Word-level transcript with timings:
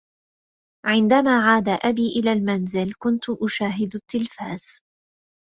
عندما 0.85 1.31
عاد 1.41 1.67
أبي 1.69 2.07
إلى 2.19 2.31
المنزل 2.33 2.93
كنت 2.99 3.23
أشاهد 3.29 3.95
التلفاز. 3.95 4.81